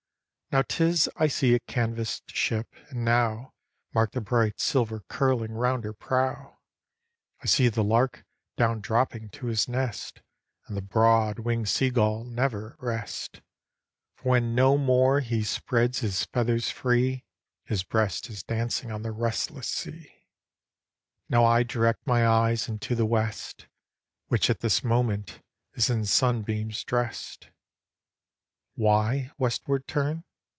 [0.53, 3.53] Now 'tis I see a canvass'd ship, and now
[3.93, 6.59] Mark the bright silver curling round her prow.
[7.41, 8.25] I see the lark
[8.57, 10.19] down dropping to his nest,
[10.67, 13.39] i\nd the broad winged sea gull never at rest;
[14.15, 17.23] For when no more he spreads his feathers free.
[17.63, 20.27] His breast is dancing on the restless sea.
[21.29, 23.67] Now I direct my eyes into the west.
[24.27, 25.39] Which at this moment
[25.75, 27.51] is in sunbeams drest:
[28.75, 30.25] Why westward turn